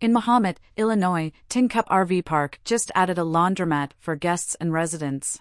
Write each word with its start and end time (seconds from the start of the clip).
In 0.00 0.14
Mahomet, 0.14 0.56
Illinois, 0.78 1.30
Tin 1.50 1.68
Cup 1.68 1.86
RV 1.90 2.24
Park 2.24 2.58
just 2.64 2.90
added 2.94 3.18
a 3.18 3.22
laundromat 3.22 3.90
for 3.98 4.16
guests 4.16 4.54
and 4.58 4.72
residents. 4.72 5.40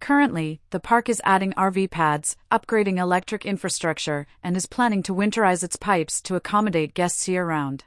Currently, 0.00 0.62
the 0.70 0.80
park 0.80 1.10
is 1.10 1.20
adding 1.22 1.52
RV 1.52 1.90
pads, 1.90 2.34
upgrading 2.50 2.96
electric 2.96 3.44
infrastructure, 3.44 4.26
and 4.42 4.56
is 4.56 4.64
planning 4.64 5.02
to 5.02 5.14
winterize 5.14 5.62
its 5.62 5.76
pipes 5.76 6.22
to 6.22 6.34
accommodate 6.34 6.94
guests 6.94 7.28
year 7.28 7.44
round. 7.44 7.84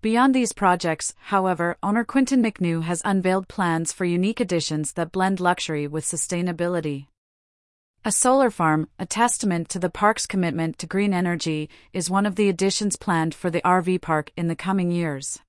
Beyond 0.00 0.32
these 0.32 0.52
projects, 0.52 1.12
however, 1.22 1.76
owner 1.82 2.04
Quinton 2.04 2.40
McNew 2.40 2.84
has 2.84 3.02
unveiled 3.04 3.48
plans 3.48 3.92
for 3.92 4.04
unique 4.04 4.38
additions 4.38 4.92
that 4.92 5.10
blend 5.10 5.40
luxury 5.40 5.88
with 5.88 6.04
sustainability. 6.04 7.08
A 8.06 8.12
solar 8.12 8.50
farm, 8.50 8.90
a 8.98 9.06
testament 9.06 9.70
to 9.70 9.78
the 9.78 9.88
park's 9.88 10.26
commitment 10.26 10.78
to 10.78 10.86
green 10.86 11.14
energy, 11.14 11.70
is 11.94 12.10
one 12.10 12.26
of 12.26 12.36
the 12.36 12.50
additions 12.50 12.96
planned 12.96 13.34
for 13.34 13.48
the 13.48 13.62
RV 13.62 14.02
park 14.02 14.30
in 14.36 14.46
the 14.46 14.54
coming 14.54 14.90
years. 14.90 15.40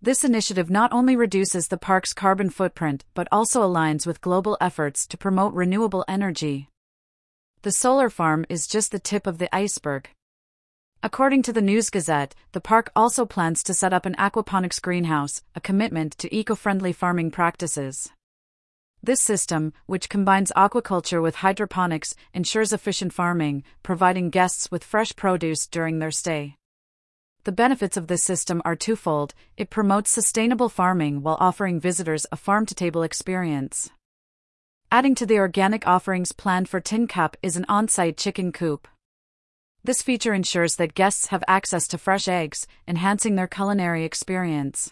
This 0.00 0.24
initiative 0.24 0.70
not 0.70 0.90
only 0.94 1.16
reduces 1.16 1.68
the 1.68 1.76
park's 1.76 2.14
carbon 2.14 2.48
footprint 2.48 3.04
but 3.12 3.28
also 3.30 3.60
aligns 3.60 4.06
with 4.06 4.22
global 4.22 4.56
efforts 4.58 5.06
to 5.08 5.18
promote 5.18 5.52
renewable 5.52 6.02
energy. 6.08 6.70
The 7.60 7.72
solar 7.72 8.08
farm 8.08 8.46
is 8.48 8.66
just 8.66 8.90
the 8.90 8.98
tip 8.98 9.26
of 9.26 9.36
the 9.36 9.54
iceberg. 9.54 10.08
According 11.02 11.42
to 11.42 11.52
the 11.52 11.60
News 11.60 11.90
Gazette, 11.90 12.34
the 12.52 12.60
park 12.62 12.90
also 12.96 13.26
plans 13.26 13.62
to 13.64 13.74
set 13.74 13.92
up 13.92 14.06
an 14.06 14.14
aquaponics 14.14 14.80
greenhouse, 14.80 15.42
a 15.54 15.60
commitment 15.60 16.16
to 16.16 16.34
eco 16.34 16.54
friendly 16.54 16.94
farming 16.94 17.32
practices. 17.32 18.10
This 19.06 19.20
system, 19.20 19.72
which 19.86 20.08
combines 20.08 20.50
aquaculture 20.56 21.22
with 21.22 21.36
hydroponics, 21.36 22.16
ensures 22.34 22.72
efficient 22.72 23.12
farming, 23.12 23.62
providing 23.84 24.30
guests 24.30 24.68
with 24.68 24.82
fresh 24.82 25.14
produce 25.14 25.68
during 25.68 26.00
their 26.00 26.10
stay. 26.10 26.56
The 27.44 27.52
benefits 27.52 27.96
of 27.96 28.08
this 28.08 28.24
system 28.24 28.60
are 28.64 28.74
twofold 28.74 29.32
it 29.56 29.70
promotes 29.70 30.10
sustainable 30.10 30.68
farming 30.68 31.22
while 31.22 31.36
offering 31.38 31.78
visitors 31.78 32.26
a 32.32 32.36
farm 32.36 32.66
to 32.66 32.74
table 32.74 33.04
experience. 33.04 33.90
Adding 34.90 35.14
to 35.14 35.26
the 35.26 35.38
organic 35.38 35.86
offerings 35.86 36.32
planned 36.32 36.68
for 36.68 36.80
Tin 36.80 37.06
Cup 37.06 37.36
is 37.44 37.56
an 37.56 37.64
on 37.68 37.86
site 37.86 38.16
chicken 38.16 38.50
coop. 38.50 38.88
This 39.84 40.02
feature 40.02 40.34
ensures 40.34 40.74
that 40.76 40.94
guests 40.94 41.28
have 41.28 41.44
access 41.46 41.86
to 41.88 41.98
fresh 41.98 42.26
eggs, 42.26 42.66
enhancing 42.88 43.36
their 43.36 43.46
culinary 43.46 44.02
experience. 44.02 44.90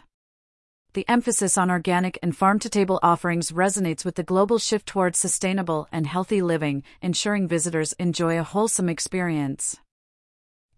The 0.95 1.09
emphasis 1.09 1.59
on 1.59 1.73
organic 1.73 2.20
and 2.23 2.37
farm 2.37 2.61
to 2.61 2.70
table 2.70 3.00
offerings 3.03 3.50
resonates 3.50 4.05
with 4.05 4.14
the 4.14 4.23
global 4.23 4.61
shift 4.61 4.87
towards 4.87 5.19
sustainable 5.19 5.89
and 5.91 6.06
healthy 6.06 6.41
living, 6.41 6.84
ensuring 7.03 7.48
visitors 7.48 7.95
enjoy 7.95 8.39
a 8.39 8.45
wholesome 8.45 8.89
experience. 8.89 9.77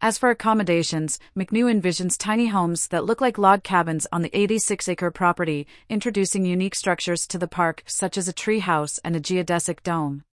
As 0.01 0.17
for 0.17 0.31
accommodations, 0.31 1.19
McNew 1.37 1.71
envisions 1.71 2.17
tiny 2.17 2.47
homes 2.47 2.89
that 2.89 3.05
look 3.05 3.21
like 3.21 3.37
log 3.37 3.63
cabins 3.63 4.07
on 4.11 4.23
the 4.23 4.35
86 4.35 4.89
acre 4.89 5.11
property, 5.11 5.67
introducing 5.91 6.47
unique 6.47 6.75
structures 6.75 7.27
to 7.27 7.37
the 7.37 7.47
park, 7.47 7.83
such 7.87 8.17
as 8.17 8.27
a 8.27 8.33
tree 8.33 8.61
house 8.61 8.99
and 9.05 9.17
a 9.17 9.21
geodesic 9.21 9.83
dome. 9.83 10.25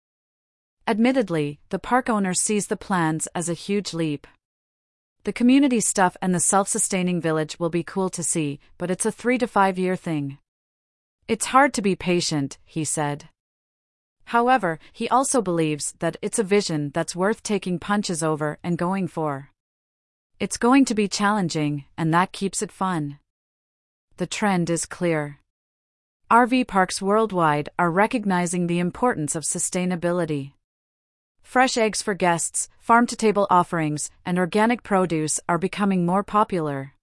Admittedly, 0.86 1.60
the 1.68 1.78
park 1.78 2.08
owner 2.08 2.32
sees 2.32 2.68
the 2.68 2.76
plans 2.78 3.28
as 3.34 3.50
a 3.50 3.54
huge 3.54 3.92
leap. 3.92 4.26
The 5.24 5.32
community 5.32 5.80
stuff 5.80 6.18
and 6.20 6.34
the 6.34 6.40
self 6.40 6.68
sustaining 6.68 7.18
village 7.18 7.58
will 7.58 7.70
be 7.70 7.82
cool 7.82 8.10
to 8.10 8.22
see, 8.22 8.60
but 8.76 8.90
it's 8.90 9.06
a 9.06 9.12
three 9.12 9.38
to 9.38 9.46
five 9.46 9.78
year 9.78 9.96
thing. 9.96 10.36
It's 11.26 11.46
hard 11.46 11.72
to 11.74 11.82
be 11.82 11.96
patient, 11.96 12.58
he 12.66 12.84
said. 12.84 13.30
However, 14.26 14.78
he 14.92 15.08
also 15.08 15.40
believes 15.40 15.94
that 16.00 16.18
it's 16.20 16.38
a 16.38 16.42
vision 16.44 16.90
that's 16.92 17.16
worth 17.16 17.42
taking 17.42 17.78
punches 17.78 18.22
over 18.22 18.58
and 18.62 18.76
going 18.76 19.08
for. 19.08 19.48
It's 20.38 20.58
going 20.58 20.84
to 20.86 20.94
be 20.94 21.08
challenging, 21.08 21.86
and 21.96 22.12
that 22.12 22.32
keeps 22.32 22.60
it 22.60 22.70
fun. 22.70 23.18
The 24.18 24.26
trend 24.26 24.68
is 24.68 24.84
clear. 24.84 25.40
RV 26.30 26.66
parks 26.68 27.00
worldwide 27.00 27.70
are 27.78 27.90
recognizing 27.90 28.66
the 28.66 28.78
importance 28.78 29.34
of 29.34 29.44
sustainability. 29.44 30.52
Fresh 31.54 31.76
eggs 31.76 32.02
for 32.02 32.14
guests, 32.14 32.68
farm 32.80 33.06
to 33.06 33.14
table 33.14 33.46
offerings, 33.48 34.10
and 34.26 34.40
organic 34.40 34.82
produce 34.82 35.38
are 35.48 35.56
becoming 35.56 36.04
more 36.04 36.24
popular. 36.24 36.94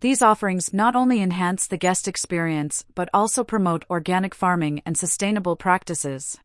These 0.00 0.22
offerings 0.22 0.72
not 0.74 0.96
only 0.96 1.22
enhance 1.22 1.68
the 1.68 1.76
guest 1.76 2.08
experience 2.08 2.84
but 2.96 3.08
also 3.14 3.44
promote 3.44 3.84
organic 3.88 4.34
farming 4.34 4.82
and 4.84 4.98
sustainable 4.98 5.54
practices. 5.54 6.36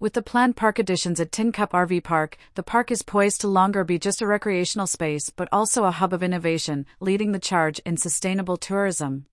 With 0.00 0.14
the 0.14 0.22
planned 0.22 0.56
park 0.56 0.80
additions 0.80 1.20
at 1.20 1.30
Tin 1.30 1.52
Cup 1.52 1.70
RV 1.70 2.02
Park, 2.02 2.36
the 2.56 2.64
park 2.64 2.90
is 2.90 3.02
poised 3.02 3.40
to 3.42 3.46
longer 3.46 3.84
be 3.84 4.00
just 4.00 4.20
a 4.20 4.26
recreational 4.26 4.88
space 4.88 5.30
but 5.30 5.48
also 5.52 5.84
a 5.84 5.92
hub 5.92 6.12
of 6.12 6.24
innovation, 6.24 6.84
leading 6.98 7.30
the 7.30 7.38
charge 7.38 7.78
in 7.86 7.96
sustainable 7.96 8.56
tourism. 8.56 9.26